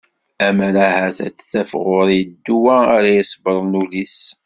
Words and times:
Ammer 0.47 0.75
ahat 0.87 1.17
ad 1.27 1.35
taf 1.51 1.71
ɣur 1.85 2.07
yiḍ 2.17 2.29
ddwa 2.33 2.77
ara 2.95 3.09
iṣebbren 3.21 3.73
ul-is. 3.81 4.19